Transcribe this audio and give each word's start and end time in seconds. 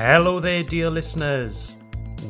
Hello 0.00 0.38
there, 0.38 0.62
dear 0.62 0.90
listeners. 0.90 1.76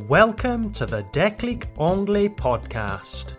Welcome 0.09 0.73
to 0.73 0.87
the 0.87 1.03
Déclic 1.13 1.67
Anglais 1.79 2.31
podcast. 2.31 3.35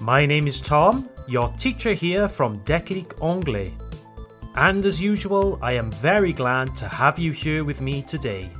My 0.00 0.24
name 0.24 0.46
is 0.46 0.62
Tom, 0.62 1.10
your 1.28 1.52
teacher 1.58 1.92
here 1.92 2.30
from 2.30 2.60
Déclic 2.60 3.22
Anglais. 3.22 3.74
And 4.54 4.86
as 4.86 5.02
usual, 5.02 5.58
I 5.60 5.72
am 5.72 5.90
very 5.92 6.32
glad 6.32 6.74
to 6.76 6.88
have 6.88 7.18
you 7.18 7.30
here 7.30 7.62
with 7.62 7.82
me 7.82 8.00
today. 8.00 8.50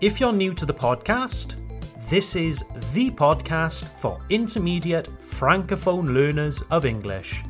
If 0.00 0.20
you're 0.20 0.32
new 0.32 0.54
to 0.54 0.64
the 0.64 0.72
podcast, 0.72 1.60
this 2.08 2.36
is 2.36 2.60
the 2.92 3.10
podcast 3.10 3.88
for 3.88 4.20
intermediate 4.30 5.08
francophone 5.20 6.14
learners 6.14 6.62
of 6.70 6.86
English. 6.86 7.42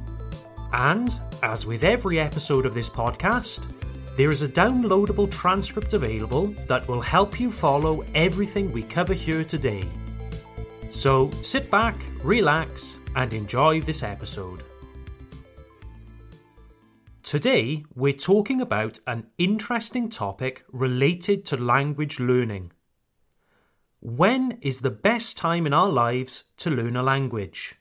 And, 0.72 1.20
as 1.42 1.66
with 1.66 1.84
every 1.84 2.18
episode 2.18 2.64
of 2.64 2.72
this 2.72 2.88
podcast, 2.88 3.66
there 4.16 4.30
is 4.30 4.42
a 4.42 4.48
downloadable 4.48 5.30
transcript 5.30 5.94
available 5.94 6.48
that 6.68 6.86
will 6.86 7.00
help 7.00 7.40
you 7.40 7.50
follow 7.50 8.04
everything 8.14 8.70
we 8.70 8.82
cover 8.82 9.14
here 9.14 9.44
today. 9.44 9.88
So 10.90 11.30
sit 11.42 11.70
back, 11.70 11.96
relax, 12.22 12.98
and 13.16 13.32
enjoy 13.32 13.80
this 13.80 14.02
episode. 14.02 14.62
Today, 17.22 17.84
we're 17.94 18.12
talking 18.12 18.60
about 18.60 19.00
an 19.06 19.26
interesting 19.38 20.10
topic 20.10 20.64
related 20.70 21.46
to 21.46 21.56
language 21.56 22.20
learning. 22.20 22.72
When 24.00 24.58
is 24.60 24.80
the 24.80 24.90
best 24.90 25.38
time 25.38 25.66
in 25.66 25.72
our 25.72 25.88
lives 25.88 26.44
to 26.58 26.70
learn 26.70 26.96
a 26.96 27.02
language? 27.02 27.76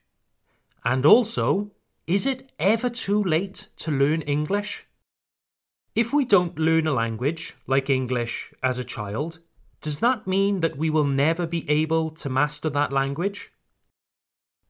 And 0.85 1.05
also, 1.05 1.71
is 2.07 2.25
it 2.25 2.51
ever 2.59 2.89
too 2.89 3.21
late 3.21 3.69
to 3.77 3.91
learn 3.91 4.21
English? 4.21 4.85
If 5.93 6.13
we 6.13 6.23
don't 6.23 6.57
learn 6.57 6.87
a 6.87 6.93
language, 6.93 7.53
like 7.67 7.89
English, 7.89 8.53
as 8.63 8.77
a 8.77 8.83
child, 8.85 9.39
does 9.81 9.99
that 9.99 10.25
mean 10.25 10.61
that 10.61 10.77
we 10.77 10.89
will 10.89 11.03
never 11.03 11.45
be 11.45 11.69
able 11.69 12.11
to 12.11 12.29
master 12.29 12.69
that 12.69 12.93
language? 12.93 13.51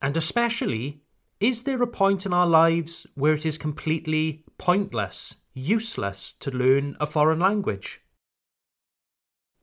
And 0.02 0.17
especially, 0.17 1.03
is 1.39 1.61
there 1.64 1.81
a 1.83 1.88
point 1.88 2.25
in 2.25 2.33
our 2.33 2.47
lives 2.47 3.05
where 3.14 3.33
it 3.36 3.45
is 3.45 3.59
completely 3.59 4.44
pointless, 4.58 5.36
useless 5.53 6.31
to 6.39 6.49
learn 6.49 6.97
a 6.99 7.05
foreign 7.05 7.39
language? 7.39 8.02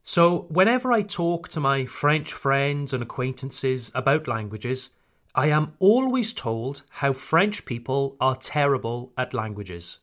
So, 0.05 0.47
whenever 0.49 0.93
I 0.93 1.01
talk 1.01 1.49
to 1.49 1.59
my 1.59 1.85
French 1.85 2.31
friends 2.31 2.93
and 2.93 3.03
acquaintances 3.03 3.91
about 3.93 4.29
languages, 4.29 4.91
I 5.35 5.47
am 5.47 5.73
always 5.79 6.33
told 6.33 6.83
how 6.89 7.11
French 7.11 7.65
people 7.65 8.15
are 8.21 8.37
terrible 8.37 9.11
at 9.17 9.33
languages. 9.33 9.99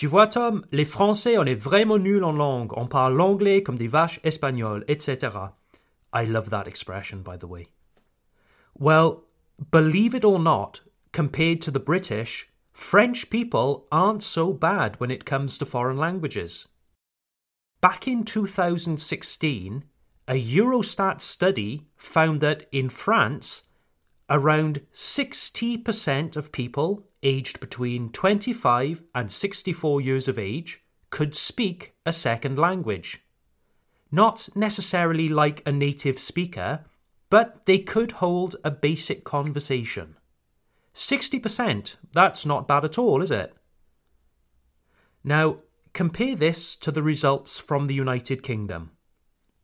Tu 0.00 0.06
vois, 0.06 0.28
Tom, 0.28 0.64
les 0.72 0.86
Français, 0.86 1.36
on 1.36 1.44
est 1.44 1.54
vraiment 1.54 1.98
nuls 1.98 2.24
en 2.24 2.32
langue. 2.32 2.72
On 2.74 2.86
parle 2.86 3.12
l'anglais 3.12 3.62
comme 3.62 3.76
des 3.76 3.86
vaches 3.86 4.18
espagnoles, 4.24 4.82
etc. 4.88 5.52
I 6.14 6.24
love 6.24 6.48
that 6.48 6.66
expression, 6.66 7.22
by 7.22 7.36
the 7.36 7.44
way. 7.44 7.68
Well, 8.78 9.24
believe 9.70 10.14
it 10.14 10.24
or 10.24 10.38
not, 10.38 10.80
compared 11.12 11.60
to 11.60 11.70
the 11.70 11.78
British, 11.78 12.50
French 12.72 13.28
people 13.28 13.84
aren't 13.92 14.22
so 14.22 14.54
bad 14.54 14.98
when 15.00 15.10
it 15.10 15.26
comes 15.26 15.58
to 15.58 15.66
foreign 15.66 15.98
languages. 15.98 16.66
Back 17.82 18.08
in 18.08 18.24
2016, 18.24 19.84
a 20.26 20.42
Eurostat 20.42 21.20
study 21.20 21.88
found 21.98 22.40
that 22.40 22.66
in 22.72 22.88
France, 22.88 23.64
around 24.30 24.80
60% 24.94 26.38
of 26.38 26.52
people 26.52 27.04
aged 27.22 27.60
between 27.60 28.10
25 28.10 29.02
and 29.14 29.30
64 29.30 30.00
years 30.00 30.28
of 30.28 30.38
age 30.38 30.82
could 31.10 31.34
speak 31.34 31.94
a 32.06 32.12
second 32.12 32.58
language. 32.58 33.22
Not 34.10 34.48
necessarily 34.54 35.28
like 35.28 35.62
a 35.66 35.72
native 35.72 36.18
speaker, 36.18 36.84
but 37.28 37.66
they 37.66 37.78
could 37.78 38.12
hold 38.12 38.56
a 38.64 38.70
basic 38.70 39.24
conversation. 39.24 40.16
60%, 40.94 41.96
that's 42.12 42.44
not 42.44 42.66
bad 42.66 42.84
at 42.84 42.98
all, 42.98 43.22
is 43.22 43.30
it? 43.30 43.54
Now, 45.22 45.58
compare 45.92 46.34
this 46.34 46.74
to 46.76 46.90
the 46.90 47.02
results 47.02 47.58
from 47.58 47.86
the 47.86 47.94
United 47.94 48.42
Kingdom. 48.42 48.90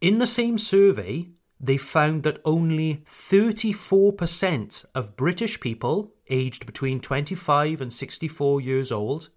In 0.00 0.18
the 0.18 0.26
same 0.26 0.58
survey, 0.58 1.26
they 1.58 1.76
found 1.76 2.22
that 2.22 2.40
only 2.44 3.02
34% 3.06 4.84
of 4.94 5.16
British 5.16 5.58
people 5.58 6.12
aged 6.28 6.66
between 6.66 7.00
25 7.00 7.80
and 7.80 7.92
64 7.92 8.60
years 8.60 8.90
old 8.92 9.30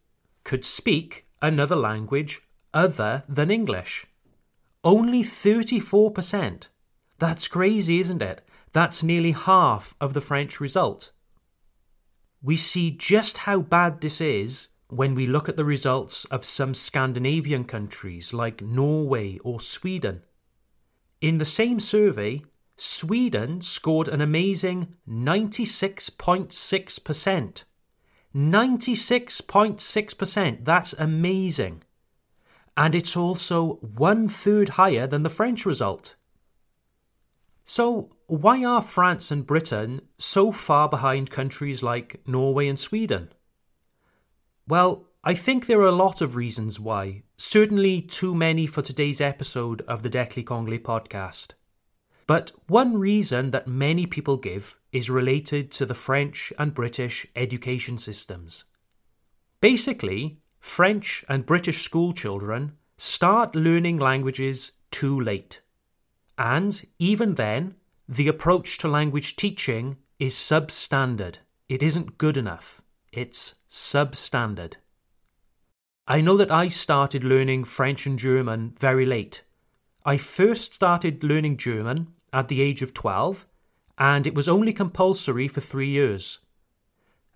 could 0.43 0.65
speak 0.65 1.25
another 1.41 1.75
language 1.75 2.41
other 2.73 3.23
than 3.27 3.51
English. 3.51 4.05
Only 4.83 5.23
34%. 5.23 6.67
That's 7.17 7.47
crazy, 7.47 7.99
isn't 7.99 8.21
it? 8.21 8.41
That's 8.71 9.03
nearly 9.03 9.31
half 9.31 9.95
of 9.99 10.13
the 10.13 10.21
French 10.21 10.59
result. 10.59 11.11
We 12.41 12.55
see 12.55 12.91
just 12.91 13.39
how 13.39 13.59
bad 13.59 13.99
this 13.99 14.21
is 14.21 14.69
when 14.87 15.13
we 15.13 15.27
look 15.27 15.49
at 15.49 15.57
the 15.57 15.65
results 15.65 16.25
of 16.25 16.45
some 16.45 16.73
Scandinavian 16.73 17.65
countries 17.65 18.33
like 18.33 18.61
Norway 18.61 19.37
or 19.39 19.59
Sweden. 19.59 20.23
In 21.21 21.37
the 21.37 21.45
same 21.45 21.79
survey, 21.79 22.41
Sweden 22.81 23.59
scored 23.59 24.07
an 24.07 24.21
amazing 24.21 24.95
96.6%. 25.05 27.63
96.6%, 28.33 30.63
that's 30.63 30.93
amazing. 30.93 31.83
And 32.77 32.95
it's 32.95 33.17
also 33.17 33.73
one 33.81 34.29
third 34.29 34.69
higher 34.69 35.05
than 35.07 35.23
the 35.23 35.29
French 35.29 35.65
result. 35.65 36.15
So, 37.65 38.15
why 38.27 38.63
are 38.63 38.81
France 38.81 39.29
and 39.29 39.45
Britain 39.45 40.03
so 40.17 40.53
far 40.53 40.87
behind 40.87 41.31
countries 41.31 41.83
like 41.83 42.25
Norway 42.25 42.69
and 42.69 42.79
Sweden? 42.79 43.33
Well, 44.67 45.05
I 45.21 45.33
think 45.33 45.65
there 45.65 45.81
are 45.81 45.87
a 45.87 45.91
lot 45.91 46.21
of 46.21 46.37
reasons 46.37 46.79
why, 46.79 47.23
certainly 47.35 48.01
too 48.01 48.33
many 48.33 48.67
for 48.67 48.81
today's 48.81 49.19
episode 49.19 49.81
of 49.81 50.01
the 50.01 50.09
Déclic 50.09 50.49
Anglais 50.49 50.79
podcast. 50.79 51.55
But 52.29 52.51
one 52.67 52.99
reason 52.99 53.49
that 53.49 53.67
many 53.67 54.05
people 54.05 54.37
give 54.37 54.77
is 54.91 55.09
related 55.09 55.71
to 55.71 55.85
the 55.87 55.95
French 55.95 56.53
and 56.59 56.75
British 56.75 57.25
education 57.35 57.97
systems. 57.97 58.65
Basically, 59.61 60.37
French 60.59 61.25
and 61.27 61.43
British 61.43 61.81
school 61.81 62.13
children 62.13 62.73
start 62.97 63.55
learning 63.55 63.97
languages 63.97 64.73
too 64.91 65.19
late. 65.19 65.61
And 66.37 66.85
even 66.99 67.33
then, 67.33 67.73
the 68.07 68.27
approach 68.27 68.77
to 68.77 68.87
language 68.87 69.35
teaching 69.35 69.97
is 70.19 70.35
substandard. 70.35 71.37
It 71.67 71.81
isn't 71.81 72.19
good 72.19 72.37
enough. 72.37 72.79
It's 73.11 73.55
substandard. 73.67 74.75
I 76.07 76.21
know 76.21 76.37
that 76.37 76.51
I 76.51 76.67
started 76.67 77.23
learning 77.23 77.63
French 77.63 78.05
and 78.05 78.19
German 78.19 78.75
very 78.77 79.07
late. 79.07 79.41
I 80.05 80.17
first 80.17 80.75
started 80.75 81.23
learning 81.23 81.57
German 81.57 82.13
at 82.33 82.47
the 82.47 82.61
age 82.61 82.81
of 82.81 82.93
12, 82.93 83.45
and 83.97 84.25
it 84.25 84.35
was 84.35 84.47
only 84.47 84.73
compulsory 84.73 85.47
for 85.47 85.61
three 85.61 85.89
years. 85.89 86.39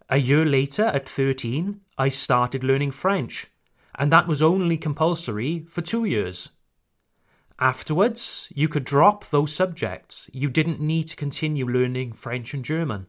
A 0.09 0.17
year 0.17 0.45
later, 0.45 0.85
at 0.85 1.09
13, 1.09 1.81
I 1.97 2.09
started 2.09 2.63
learning 2.63 2.91
French, 2.91 3.47
and 3.95 4.11
that 4.11 4.27
was 4.27 4.41
only 4.41 4.77
compulsory 4.77 5.65
for 5.67 5.81
two 5.81 6.05
years. 6.05 6.49
Afterwards, 7.59 8.51
you 8.55 8.67
could 8.67 8.83
drop 8.83 9.25
those 9.25 9.53
subjects. 9.53 10.29
You 10.33 10.49
didn't 10.49 10.81
need 10.81 11.07
to 11.09 11.15
continue 11.15 11.65
learning 11.65 12.13
French 12.13 12.53
and 12.53 12.65
German. 12.65 13.07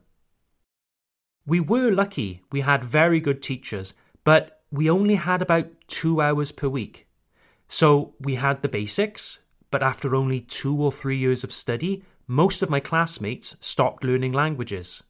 We 1.47 1.61
were 1.61 1.91
lucky, 1.91 2.43
we 2.53 2.61
had 2.61 2.85
very 2.85 3.21
good 3.21 3.43
teachers, 3.43 3.95
but 4.23 4.63
we 4.71 4.89
only 4.89 5.17
had 5.17 5.43
about 5.43 5.69
two 5.87 6.21
hours 6.21 6.53
per 6.53 6.69
week. 6.69 7.07
So 7.69 8.15
we 8.21 8.37
had 8.37 8.63
the 8.63 8.69
basics, 8.69 9.41
but 9.75 9.83
after 9.83 10.15
only 10.15 10.41
two 10.41 10.81
or 10.81 10.93
three 10.93 11.17
years 11.17 11.43
of 11.43 11.53
study, 11.53 12.05
most 12.29 12.63
of 12.63 12.71
my 12.71 12.79
classmates 12.79 13.57
stopped 13.59 14.05
learning 14.05 14.33
languages. 14.33 15.03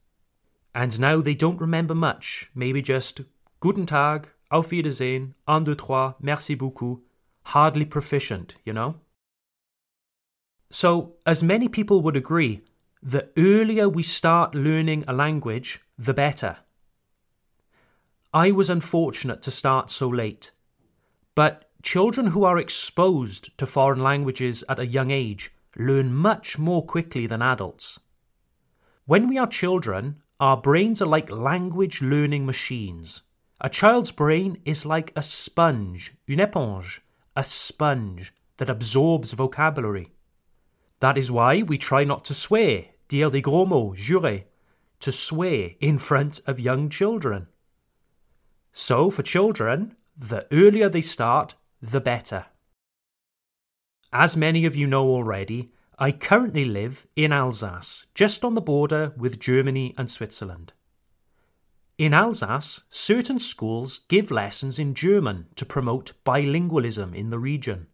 And 0.75 0.99
now 0.99 1.21
they 1.21 1.35
don't 1.35 1.61
remember 1.61 1.95
much, 1.95 2.51
maybe 2.55 2.81
just 2.81 3.21
Guten 3.61 3.85
Tag, 3.85 4.31
Auf 4.51 4.71
Wiedersehen, 4.71 5.35
un, 5.47 5.65
deux, 5.65 5.75
trois, 5.75 6.15
merci 6.19 6.55
beaucoup, 6.55 7.03
hardly 7.43 7.85
proficient, 7.85 8.55
you 8.65 8.73
know? 8.73 8.95
So, 10.71 11.17
as 11.27 11.43
many 11.43 11.69
people 11.69 12.01
would 12.01 12.17
agree, 12.17 12.63
the 13.03 13.29
earlier 13.37 13.87
we 13.87 14.03
start 14.03 14.55
learning 14.55 15.05
a 15.07 15.13
language, 15.13 15.83
the 15.99 16.15
better. 16.15 16.57
I 18.33 18.51
was 18.51 18.71
unfortunate 18.71 19.43
to 19.43 19.51
start 19.51 19.91
so 19.91 20.09
late. 20.09 20.53
But 21.35 21.64
children 21.85 22.29
who 22.29 22.45
are 22.45 22.59
exposed 22.59 23.57
to 23.59 23.67
foreign 23.67 24.03
languages 24.03 24.65
at 24.71 24.79
a 24.79 24.87
young 24.87 25.11
age 25.11 25.53
learn 25.77 26.15
much 26.15 26.59
more 26.59 26.83
quickly 26.85 27.27
than 27.27 27.43
adults. 27.43 28.01
When 29.05 29.29
we 29.29 29.37
are 29.37 29.47
children, 29.47 30.23
our 30.41 30.57
brains 30.57 31.03
are 31.03 31.07
like 31.07 31.31
language 31.31 32.01
learning 32.01 32.47
machines. 32.47 33.23
A 33.61 33.69
child's 33.69 34.11
brain 34.11 34.63
is 34.65 34.87
like 34.87 35.13
a 35.15 35.23
sponge, 35.23 36.15
une 36.27 36.39
éponge, 36.39 37.01
a 37.37 37.45
sponge 37.45 38.33
that 38.57 38.71
absorbs 38.71 39.33
vocabulary. 39.33 40.11
That 41.01 41.19
is 41.19 41.31
why 41.31 41.63
we 41.63 41.77
try 41.77 42.03
not 42.05 42.25
to 42.25 42.35
swear, 42.35 42.87
dire 43.09 43.29
des 43.29 43.43
gros 43.43 43.69
mots, 43.69 44.01
jurer, 44.01 44.45
to 45.01 45.13
swear 45.13 45.73
in 45.81 45.99
front 45.99 46.41
of 46.47 46.59
young 46.59 46.89
children. 46.89 47.49
So, 48.73 49.11
for 49.11 49.23
children, 49.23 49.97
the 50.17 50.47
earlier 50.51 50.89
they 50.89 51.03
start, 51.03 51.55
the 51.91 52.01
better. 52.01 52.47
As 54.11 54.37
many 54.37 54.65
of 54.65 54.75
you 54.75 54.87
know 54.87 55.07
already, 55.09 55.73
I 55.99 56.13
currently 56.13 56.65
live 56.65 57.07
in 57.15 57.31
Alsace, 57.31 58.07
just 58.15 58.43
on 58.43 58.55
the 58.55 58.63
border 58.63 59.13
with 59.19 59.39
Germany 59.39 59.95
and 59.99 60.11
Switzerland. 60.11 60.73
In 61.99 62.15
Alsace, 62.15 62.85
certain 62.89 63.39
schools 63.39 63.99
give 64.09 64.31
lessons 64.31 64.79
in 64.79 64.95
German 64.95 65.47
to 65.57 65.67
promote 65.67 66.13
bilingualism 66.25 67.15
in 67.15 67.29
the 67.29 67.39
region. 67.39 67.89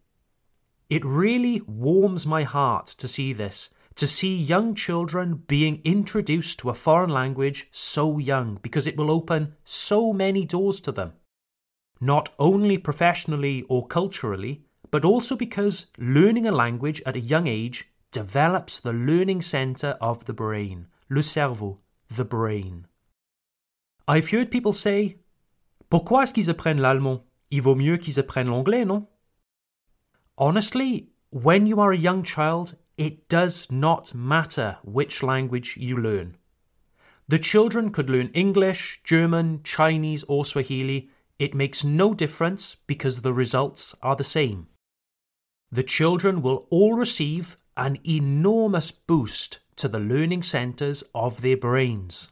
It 0.88 1.04
really 1.04 1.60
warms 1.66 2.24
my 2.24 2.44
heart 2.44 2.86
to 2.86 3.08
see 3.08 3.32
this, 3.32 3.70
to 3.96 4.06
see 4.06 4.36
young 4.36 4.76
children 4.76 5.42
being 5.48 5.80
introduced 5.82 6.60
to 6.60 6.70
a 6.70 6.74
foreign 6.74 7.10
language 7.10 7.66
so 7.72 8.18
young, 8.18 8.60
because 8.62 8.86
it 8.86 8.96
will 8.96 9.10
open 9.10 9.56
so 9.64 10.12
many 10.12 10.44
doors 10.44 10.80
to 10.82 10.92
them. 10.92 11.14
Not 12.00 12.30
only 12.38 12.78
professionally 12.78 13.64
or 13.68 13.86
culturally, 13.86 14.62
but 14.90 15.04
also 15.04 15.36
because 15.36 15.86
learning 15.98 16.46
a 16.46 16.52
language 16.52 17.02
at 17.04 17.16
a 17.16 17.20
young 17.20 17.46
age 17.46 17.88
develops 18.10 18.80
the 18.80 18.92
learning 18.92 19.42
centre 19.42 19.96
of 20.00 20.24
the 20.24 20.32
brain, 20.32 20.86
le 21.08 21.22
cerveau, 21.22 21.78
the 22.08 22.24
brain. 22.24 22.86
I've 24.08 24.30
heard 24.30 24.50
people 24.50 24.72
say, 24.72 25.18
Pourquoi 25.90 26.22
est-ce 26.22 26.32
qu'ils 26.32 26.50
apprennent 26.50 26.80
l'allemand? 26.80 27.22
Il 27.50 27.62
vaut 27.62 27.76
mieux 27.76 27.96
qu'ils 27.98 28.18
apprennent 28.18 28.48
l'anglais, 28.48 28.84
non? 28.84 29.06
Honestly, 30.38 31.10
when 31.30 31.66
you 31.66 31.80
are 31.80 31.92
a 31.92 31.96
young 31.96 32.22
child, 32.22 32.76
it 32.96 33.28
does 33.28 33.70
not 33.70 34.14
matter 34.14 34.78
which 34.82 35.22
language 35.22 35.76
you 35.76 35.96
learn. 35.96 36.36
The 37.28 37.38
children 37.38 37.90
could 37.90 38.10
learn 38.10 38.30
English, 38.34 39.00
German, 39.04 39.62
Chinese, 39.62 40.24
or 40.26 40.44
Swahili. 40.44 41.10
It 41.40 41.54
makes 41.54 41.82
no 41.82 42.12
difference 42.12 42.76
because 42.86 43.22
the 43.22 43.32
results 43.32 43.96
are 44.02 44.14
the 44.14 44.22
same. 44.22 44.66
The 45.72 45.82
children 45.82 46.42
will 46.42 46.66
all 46.68 46.92
receive 46.92 47.56
an 47.78 47.96
enormous 48.06 48.90
boost 48.90 49.60
to 49.76 49.88
the 49.88 49.98
learning 49.98 50.42
centres 50.42 51.02
of 51.14 51.40
their 51.40 51.56
brains. 51.56 52.30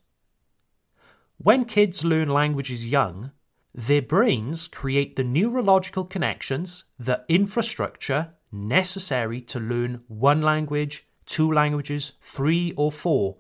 When 1.39 1.65
kids 1.65 2.05
learn 2.05 2.29
languages 2.29 2.87
young, 2.87 3.33
their 3.75 4.03
brains 4.03 4.69
create 4.69 5.17
the 5.17 5.25
neurological 5.25 6.05
connections, 6.05 6.85
the 6.99 7.25
infrastructure 7.31 8.35
necessary 8.53 9.41
to 9.41 9.59
learn 9.59 10.03
one 10.09 10.43
language, 10.43 11.07
two 11.25 11.51
languages, 11.51 12.13
three 12.21 12.75
or 12.77 12.93
four. 12.93 13.39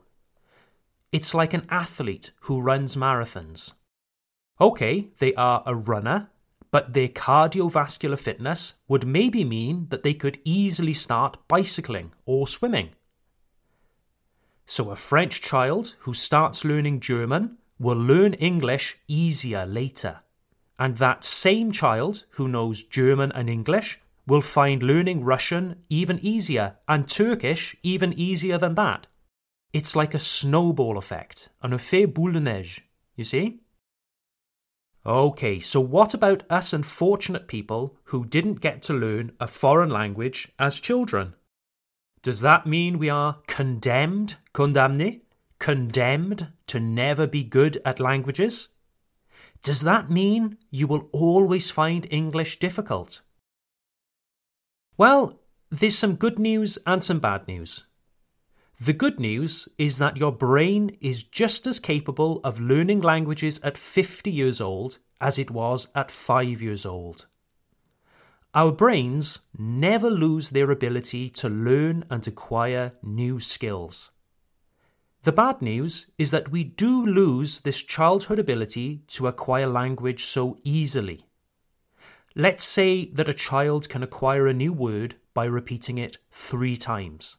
It's 1.13 1.35
like 1.35 1.53
an 1.53 1.67
athlete 1.69 2.31
who 2.43 2.63
runs 2.63 2.97
marathons. 2.97 3.73
Okay, 4.61 5.09
they 5.19 5.35
are 5.35 5.63
a 5.67 5.75
runner, 5.75 6.31
but 6.71 6.93
their 6.93 7.09
cardiovascular 7.09 8.19
fitness 8.19 8.75
would 8.89 9.07
maybe 9.07 9.45
mean 9.45 9.87
that 9.91 10.03
they 10.03 10.15
could 10.15 10.41
easily 10.45 10.93
start 10.93 11.39
bicycling 11.47 12.13
or 12.27 12.49
swimming. 12.49 12.91
So, 14.67 14.91
a 14.91 14.97
French 14.97 15.41
child 15.41 15.97
who 16.01 16.13
starts 16.13 16.65
learning 16.65 17.01
German 17.01 17.59
will 17.79 17.97
learn 17.97 18.35
English 18.35 18.99
easier 19.07 19.65
later. 19.65 20.21
And 20.79 20.99
that 20.99 21.25
same 21.25 21.73
child 21.73 22.27
who 22.31 22.49
knows 22.49 22.83
German 22.83 23.33
and 23.33 23.49
English 23.49 24.01
will 24.27 24.43
find 24.43 24.83
learning 24.83 25.25
Russian 25.25 25.85
even 25.89 26.19
easier 26.21 26.77
and 26.87 27.09
Turkish 27.09 27.77
even 27.83 28.13
easier 28.13 28.59
than 28.59 28.75
that. 28.75 29.07
It's 29.73 29.97
like 29.97 30.15
a 30.15 30.19
snowball 30.19 30.99
effect, 30.99 31.49
an 31.63 31.73
effet 31.73 32.07
boule 32.07 32.33
de 32.33 32.41
neige, 32.41 32.81
you 33.17 33.25
see? 33.25 33.61
Okay, 35.09 35.59
so 35.59 35.81
what 35.81 36.13
about 36.13 36.43
us 36.51 36.75
unfortunate 36.75 37.49
people 37.49 37.97
who 38.05 38.27
didn't 38.27 38.61
get 38.61 38.83
to 38.83 38.93
learn 38.93 39.33
a 39.41 39.49
foreign 39.49 39.89
language 39.89 40.53
as 40.59 40.79
children? 40.79 41.35
Does 42.21 42.41
that 42.41 42.67
mean 42.67 42.99
we 42.99 43.09
are 43.09 43.39
condemned, 43.47 44.37
condamné, 44.53 45.23
condemned 45.59 46.49
to 46.67 46.79
never 46.79 47.27
be 47.27 47.43
good 47.43 47.81
at 47.87 48.01
languages? 48.01 48.69
Does 49.63 49.81
that 49.81 50.11
mean 50.11 50.59
you 50.71 50.87
will 50.87 51.09
always 51.11 51.71
find 51.71 52.07
English 52.11 52.59
difficult? 52.59 53.23
Well, 54.99 55.41
there's 55.71 55.97
some 55.97 56.17
good 56.17 56.39
news 56.39 56.77
and 56.85 57.03
some 57.03 57.19
bad 57.19 57.49
news. 57.49 57.85
The 58.81 58.93
good 58.93 59.19
news 59.19 59.69
is 59.77 59.99
that 59.99 60.17
your 60.17 60.31
brain 60.31 60.97
is 61.01 61.25
just 61.25 61.67
as 61.67 61.81
capable 61.81 62.41
of 62.45 62.61
learning 62.61 63.01
languages 63.01 63.59
at 63.65 63.77
50 63.77 64.31
years 64.31 64.61
old 64.61 65.01
as 65.21 65.37
it 65.37 65.51
was 65.51 65.89
at 65.97 66.13
5 66.13 66.63
years 66.63 66.87
old. 66.87 67.27
Our 68.55 68.71
brains 68.71 69.41
never 69.59 70.09
lose 70.09 70.51
their 70.51 70.71
ability 70.71 71.29
to 71.31 71.49
learn 71.49 72.05
and 72.09 72.25
acquire 72.25 72.93
new 73.03 73.41
skills. 73.41 74.13
The 75.25 75.33
bad 75.33 75.61
news 75.61 76.07
is 76.17 76.31
that 76.31 76.53
we 76.53 76.63
do 76.63 77.05
lose 77.05 77.61
this 77.61 77.83
childhood 77.83 78.39
ability 78.39 79.03
to 79.09 79.27
acquire 79.27 79.67
language 79.67 80.23
so 80.23 80.57
easily. 80.63 81.27
Let's 82.37 82.63
say 82.63 83.07
that 83.15 83.29
a 83.29 83.35
child 83.35 83.89
can 83.89 84.05
acquire 84.05 84.47
a 84.47 84.55
new 84.55 84.73
word 84.73 85.17
by 85.35 85.47
repeating 85.47 85.99
it 85.99 86.19
three 86.31 86.77
times. 86.77 87.39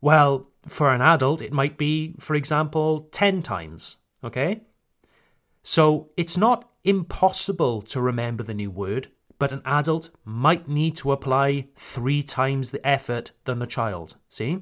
Well, 0.00 0.48
for 0.66 0.92
an 0.92 1.00
adult, 1.00 1.42
it 1.42 1.52
might 1.52 1.78
be, 1.78 2.14
for 2.18 2.34
example, 2.34 3.08
10 3.12 3.42
times. 3.42 3.96
Okay? 4.22 4.62
So 5.62 6.10
it's 6.16 6.36
not 6.36 6.70
impossible 6.84 7.82
to 7.82 8.00
remember 8.00 8.42
the 8.42 8.54
new 8.54 8.70
word, 8.70 9.08
but 9.38 9.52
an 9.52 9.62
adult 9.64 10.10
might 10.24 10.68
need 10.68 10.96
to 10.96 11.12
apply 11.12 11.64
three 11.74 12.22
times 12.22 12.70
the 12.70 12.86
effort 12.86 13.32
than 13.44 13.58
the 13.58 13.66
child. 13.66 14.16
See? 14.28 14.60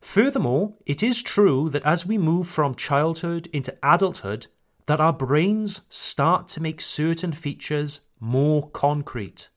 Furthermore, 0.00 0.74
it 0.86 1.02
is 1.02 1.22
true 1.22 1.68
that 1.70 1.84
as 1.84 2.06
we 2.06 2.16
move 2.16 2.48
from 2.48 2.74
childhood 2.74 3.48
into 3.52 3.76
adulthood, 3.82 4.46
that 4.86 5.00
our 5.00 5.12
brains 5.12 5.82
start 5.88 6.48
to 6.48 6.62
make 6.62 6.80
certain 6.80 7.32
features 7.32 8.00
more 8.18 8.68
concrete. 8.70 9.50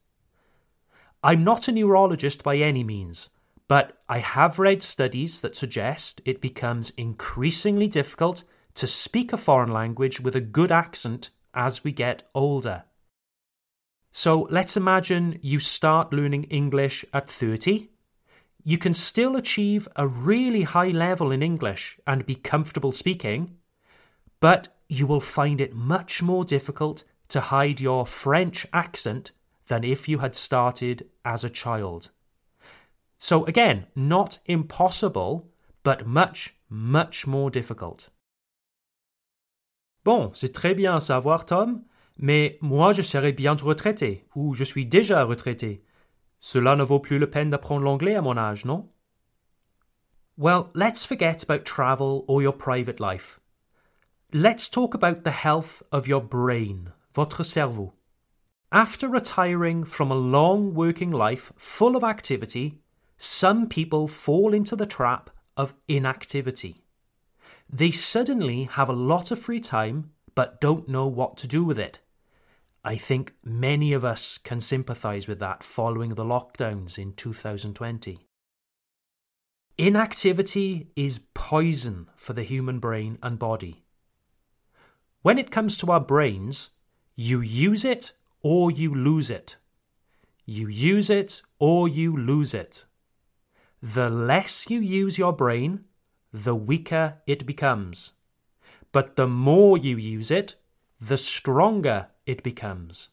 I'm 1.22 1.42
not 1.42 1.66
a 1.66 1.72
neurologist 1.72 2.42
by 2.42 2.58
any 2.58 2.84
means, 2.84 3.30
but 3.68 4.02
I 4.08 4.18
have 4.18 4.58
read 4.58 4.82
studies 4.82 5.40
that 5.40 5.56
suggest 5.56 6.20
it 6.24 6.40
becomes 6.40 6.90
increasingly 6.96 7.88
difficult 7.88 8.44
to 8.74 8.86
speak 8.86 9.32
a 9.32 9.36
foreign 9.36 9.72
language 9.72 10.20
with 10.20 10.36
a 10.36 10.40
good 10.40 10.70
accent 10.70 11.30
as 11.54 11.84
we 11.84 11.92
get 11.92 12.28
older. 12.34 12.84
So 14.12 14.46
let's 14.50 14.76
imagine 14.76 15.38
you 15.42 15.58
start 15.58 16.12
learning 16.12 16.44
English 16.44 17.04
at 17.12 17.30
30. 17.30 17.88
You 18.62 18.78
can 18.78 18.94
still 18.94 19.36
achieve 19.36 19.88
a 19.96 20.06
really 20.06 20.62
high 20.62 20.90
level 20.90 21.32
in 21.32 21.42
English 21.42 21.98
and 22.06 22.26
be 22.26 22.34
comfortable 22.34 22.92
speaking, 22.92 23.56
but 24.40 24.68
you 24.88 25.06
will 25.06 25.20
find 25.20 25.60
it 25.60 25.74
much 25.74 26.22
more 26.22 26.44
difficult 26.44 27.04
to 27.28 27.40
hide 27.40 27.80
your 27.80 28.06
French 28.06 28.66
accent 28.72 29.32
than 29.66 29.82
if 29.82 30.08
you 30.08 30.18
had 30.18 30.36
started 30.36 31.08
as 31.24 31.42
a 31.42 31.50
child. 31.50 32.10
So, 33.26 33.46
again, 33.46 33.86
not 33.96 34.38
impossible, 34.44 35.50
but 35.82 36.06
much, 36.06 36.58
much 36.68 37.26
more 37.26 37.50
difficult. 37.50 38.10
Bon, 40.04 40.30
c'est 40.34 40.52
très 40.52 40.74
bien 40.74 40.96
à 40.96 41.00
savoir, 41.00 41.46
Tom, 41.46 41.84
mais 42.18 42.58
moi 42.60 42.92
je 42.92 43.00
serais 43.00 43.32
bientôt 43.32 43.64
retraité, 43.64 44.26
ou 44.34 44.52
je 44.52 44.62
suis 44.62 44.84
déjà 44.84 45.24
retraité. 45.24 45.82
Cela 46.38 46.76
ne 46.76 46.82
vaut 46.82 47.00
plus 47.00 47.18
la 47.18 47.26
peine 47.26 47.48
d'apprendre 47.48 47.84
l'anglais 47.84 48.14
à 48.14 48.20
mon 48.20 48.36
âge, 48.36 48.66
non? 48.66 48.90
Well, 50.36 50.68
let's 50.74 51.06
forget 51.06 51.42
about 51.42 51.64
travel 51.64 52.26
or 52.28 52.42
your 52.42 52.52
private 52.52 53.00
life. 53.00 53.40
Let's 54.34 54.68
talk 54.68 54.94
about 54.94 55.24
the 55.24 55.30
health 55.30 55.82
of 55.92 56.06
your 56.06 56.20
brain, 56.20 56.92
votre 57.14 57.42
cerveau. 57.42 57.94
After 58.70 59.08
retiring 59.08 59.86
from 59.86 60.10
a 60.10 60.14
long 60.14 60.74
working 60.74 61.10
life 61.10 61.54
full 61.56 61.96
of 61.96 62.04
activity, 62.04 62.83
some 63.16 63.68
people 63.68 64.08
fall 64.08 64.54
into 64.54 64.76
the 64.76 64.86
trap 64.86 65.30
of 65.56 65.74
inactivity. 65.88 66.84
They 67.70 67.90
suddenly 67.90 68.64
have 68.64 68.88
a 68.88 68.92
lot 68.92 69.30
of 69.30 69.38
free 69.38 69.60
time 69.60 70.10
but 70.34 70.60
don't 70.60 70.88
know 70.88 71.06
what 71.06 71.36
to 71.38 71.46
do 71.46 71.64
with 71.64 71.78
it. 71.78 72.00
I 72.84 72.96
think 72.96 73.32
many 73.42 73.92
of 73.92 74.04
us 74.04 74.36
can 74.36 74.60
sympathise 74.60 75.26
with 75.26 75.38
that 75.38 75.62
following 75.62 76.14
the 76.14 76.24
lockdowns 76.24 76.98
in 76.98 77.12
2020. 77.14 78.26
Inactivity 79.78 80.90
is 80.94 81.20
poison 81.32 82.08
for 82.14 82.32
the 82.32 82.42
human 82.42 82.78
brain 82.78 83.18
and 83.22 83.38
body. 83.38 83.84
When 85.22 85.38
it 85.38 85.50
comes 85.50 85.78
to 85.78 85.90
our 85.90 86.00
brains, 86.00 86.70
you 87.16 87.40
use 87.40 87.84
it 87.84 88.12
or 88.42 88.70
you 88.70 88.94
lose 88.94 89.30
it. 89.30 89.56
you 90.46 90.68
use 90.68 91.08
it 91.08 91.40
or 91.58 91.88
you 91.88 92.16
lose 92.16 92.52
it. 92.52 92.84
The 93.84 94.08
less 94.08 94.70
you 94.70 94.80
use 94.80 95.18
your 95.18 95.34
brain, 95.34 95.84
the 96.32 96.54
weaker 96.54 97.18
it 97.26 97.44
becomes. 97.44 98.14
But 98.92 99.16
the 99.16 99.26
more 99.28 99.76
you 99.76 99.98
use 99.98 100.30
it, 100.30 100.56
the 100.98 101.18
stronger 101.18 102.08
it 102.24 102.42
becomes. 102.42 103.10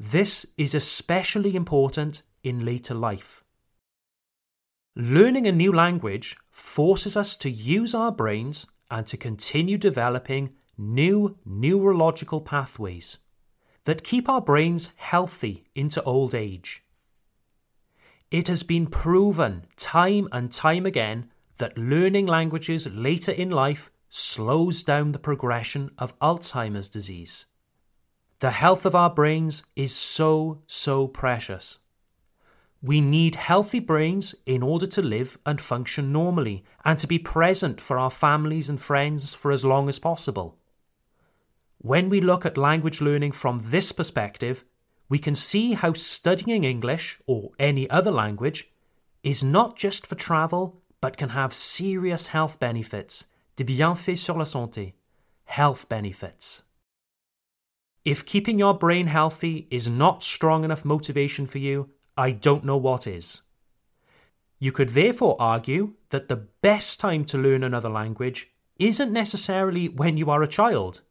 This 0.00 0.46
is 0.56 0.74
especially 0.74 1.54
important 1.54 2.22
in 2.42 2.64
later 2.64 2.94
life. 2.94 3.44
Learning 4.96 5.46
a 5.46 5.52
new 5.52 5.74
language 5.74 6.38
forces 6.50 7.14
us 7.14 7.36
to 7.36 7.50
use 7.50 7.94
our 7.94 8.10
brains 8.10 8.66
and 8.90 9.06
to 9.08 9.18
continue 9.18 9.76
developing 9.76 10.54
new 10.78 11.36
neurological 11.44 12.40
pathways 12.40 13.18
that 13.84 14.04
keep 14.04 14.26
our 14.26 14.40
brains 14.40 14.88
healthy 14.96 15.66
into 15.74 16.02
old 16.04 16.34
age. 16.34 16.82
It 18.30 18.48
has 18.48 18.62
been 18.62 18.86
proven 18.86 19.66
time 19.76 20.28
and 20.32 20.52
time 20.52 20.84
again 20.84 21.30
that 21.56 21.78
learning 21.78 22.26
languages 22.26 22.86
later 22.86 23.32
in 23.32 23.50
life 23.50 23.90
slows 24.10 24.82
down 24.82 25.12
the 25.12 25.18
progression 25.18 25.90
of 25.96 26.18
Alzheimer's 26.20 26.88
disease. 26.88 27.46
The 28.40 28.50
health 28.50 28.86
of 28.86 28.94
our 28.94 29.10
brains 29.10 29.64
is 29.76 29.94
so, 29.94 30.62
so 30.66 31.08
precious. 31.08 31.78
We 32.82 33.00
need 33.00 33.34
healthy 33.34 33.80
brains 33.80 34.34
in 34.46 34.62
order 34.62 34.86
to 34.86 35.02
live 35.02 35.36
and 35.44 35.60
function 35.60 36.12
normally 36.12 36.64
and 36.84 36.98
to 37.00 37.06
be 37.06 37.18
present 37.18 37.80
for 37.80 37.98
our 37.98 38.10
families 38.10 38.68
and 38.68 38.80
friends 38.80 39.34
for 39.34 39.50
as 39.50 39.64
long 39.64 39.88
as 39.88 39.98
possible. 39.98 40.56
When 41.78 42.08
we 42.08 42.20
look 42.20 42.46
at 42.46 42.56
language 42.58 43.00
learning 43.00 43.32
from 43.32 43.58
this 43.62 43.90
perspective, 43.90 44.64
we 45.08 45.18
can 45.18 45.34
see 45.34 45.72
how 45.72 45.92
studying 45.92 46.64
English 46.64 47.20
or 47.26 47.50
any 47.58 47.88
other 47.90 48.10
language 48.10 48.70
is 49.22 49.42
not 49.42 49.76
just 49.76 50.06
for 50.06 50.14
travel, 50.14 50.82
but 51.00 51.16
can 51.16 51.30
have 51.30 51.52
serious 51.52 52.28
health 52.28 52.60
benefits, 52.60 53.24
des 53.56 53.64
bienfaits 53.64 54.18
sur 54.18 54.34
la 54.34 54.44
santé, 54.44 54.92
health 55.44 55.88
benefits. 55.88 56.62
If 58.04 58.24
keeping 58.24 58.58
your 58.58 58.74
brain 58.74 59.06
healthy 59.06 59.66
is 59.70 59.88
not 59.88 60.22
strong 60.22 60.64
enough 60.64 60.84
motivation 60.84 61.46
for 61.46 61.58
you, 61.58 61.90
I 62.16 62.30
don't 62.30 62.64
know 62.64 62.76
what 62.76 63.06
is. 63.06 63.42
You 64.58 64.72
could 64.72 64.90
therefore 64.90 65.36
argue 65.38 65.94
that 66.10 66.28
the 66.28 66.48
best 66.62 67.00
time 67.00 67.24
to 67.26 67.38
learn 67.38 67.62
another 67.62 67.88
language 67.88 68.50
isn't 68.78 69.12
necessarily 69.12 69.88
when 69.88 70.16
you 70.16 70.30
are 70.30 70.42
a 70.42 70.48
child 70.48 71.02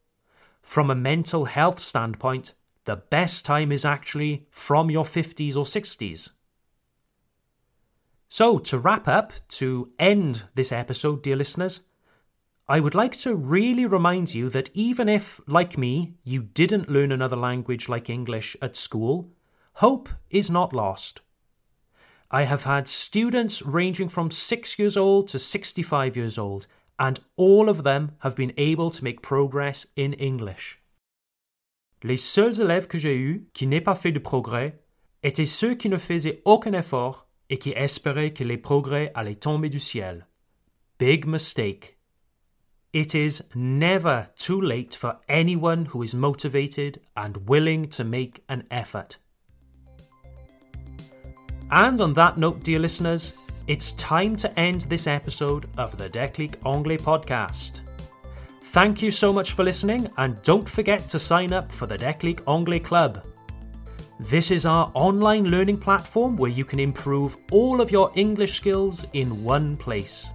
from 0.61 0.89
a 0.89 0.95
mental 0.95 1.45
health 1.45 1.79
standpoint, 1.79 2.53
the 2.87 2.95
best 2.95 3.45
time 3.45 3.71
is 3.71 3.85
actually 3.85 4.47
from 4.49 4.89
your 4.89 5.03
50s 5.03 5.55
or 5.55 5.65
60s. 5.65 6.31
So, 8.29 8.57
to 8.59 8.79
wrap 8.79 9.07
up, 9.07 9.33
to 9.59 9.87
end 9.99 10.45
this 10.55 10.71
episode, 10.71 11.21
dear 11.21 11.35
listeners, 11.35 11.81
I 12.67 12.79
would 12.79 12.95
like 12.95 13.15
to 13.19 13.35
really 13.35 13.85
remind 13.85 14.33
you 14.33 14.49
that 14.49 14.69
even 14.73 15.07
if, 15.07 15.39
like 15.47 15.77
me, 15.77 16.15
you 16.23 16.41
didn't 16.41 16.89
learn 16.89 17.11
another 17.11 17.37
language 17.37 17.87
like 17.87 18.09
English 18.09 18.57
at 18.61 18.75
school, 18.75 19.31
hope 19.73 20.09
is 20.29 20.49
not 20.49 20.73
lost. 20.73 21.21
I 22.31 22.43
have 22.43 22.63
had 22.63 22.87
students 22.87 23.61
ranging 23.61 24.09
from 24.09 24.31
6 24.31 24.79
years 24.79 24.97
old 24.97 25.27
to 25.29 25.39
65 25.39 26.17
years 26.17 26.37
old 26.37 26.67
and 26.99 27.19
all 27.35 27.69
of 27.69 27.83
them 27.83 28.11
have 28.19 28.35
been 28.35 28.53
able 28.57 28.91
to 28.91 29.03
make 29.03 29.21
progress 29.21 29.87
in 29.95 30.13
English. 30.13 30.79
Les 32.07 32.15
seuls 32.15 32.61
élèves 32.61 32.87
que 32.87 32.97
j'ai 32.97 33.17
eus 33.17 33.49
qui 33.51 33.67
n'aient 33.67 33.81
pas 33.81 33.93
fait 33.93 34.13
de 34.13 34.19
progrès 34.19 34.79
étaient 35.23 35.45
ceux 35.45 35.75
qui 35.75 35.89
ne 35.89 35.97
faisaient 35.97 36.41
aucun 36.45 36.71
effort 36.71 37.27
et 37.49 37.57
qui 37.57 37.71
espéraient 37.71 38.31
que 38.31 38.45
les 38.45 38.57
progrès 38.57 39.11
allaient 39.13 39.35
tomber 39.35 39.67
du 39.67 39.77
ciel. 39.77 40.25
Big 40.99 41.25
mistake. 41.25 41.97
It 42.93 43.13
is 43.13 43.43
never 43.55 44.29
too 44.37 44.61
late 44.61 44.95
for 44.95 45.15
anyone 45.27 45.89
who 45.93 46.01
is 46.01 46.15
motivated 46.15 47.01
and 47.17 47.33
willing 47.45 47.89
to 47.89 48.05
make 48.05 48.41
an 48.47 48.63
effort. 48.71 49.19
And 51.69 51.99
on 51.99 52.13
that 52.13 52.37
note, 52.37 52.63
dear 52.63 52.79
listeners, 52.79 53.33
it's 53.67 53.91
time 53.97 54.37
to 54.37 54.49
end 54.57 54.83
this 54.83 55.07
episode 55.07 55.67
of 55.77 55.97
the 55.97 56.07
Declic 56.07 56.55
Anglais 56.63 56.99
podcast. 56.99 57.81
Thank 58.71 59.01
you 59.01 59.11
so 59.11 59.33
much 59.33 59.53
for 59.53 59.63
listening, 59.63 60.07
and 60.17 60.41
don't 60.43 60.67
forget 60.67 61.07
to 61.09 61.17
sign 61.17 61.53
up 61.53 61.71
for 61.71 61.87
the 61.87 61.97
Declic 61.97 62.41
Anglais 62.47 62.81
Club. 62.81 63.25
This 64.19 64.51
is 64.51 64.65
our 64.65 64.91
online 64.93 65.45
learning 65.45 65.77
platform 65.77 66.35
where 66.35 66.51
you 66.51 66.65
can 66.65 66.79
improve 66.79 67.37
all 67.51 67.81
of 67.81 67.91
your 67.91 68.11
English 68.15 68.53
skills 68.53 69.07
in 69.13 69.43
one 69.43 69.75
place. 69.77 70.29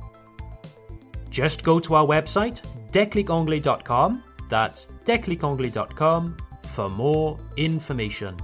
Just 1.31 1.63
go 1.63 1.79
to 1.81 1.95
our 1.95 2.07
website, 2.07 2.63
declicanglais.com, 2.91 4.25
that's 4.49 4.87
declicanglais.com, 5.05 6.37
for 6.69 6.89
more 6.89 7.37
information. 7.57 8.37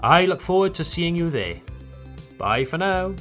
I 0.00 0.26
look 0.26 0.40
forward 0.40 0.74
to 0.74 0.84
seeing 0.84 1.16
you 1.16 1.28
there. 1.28 1.60
Bye 2.38 2.64
for 2.64 2.78
now. 2.78 3.14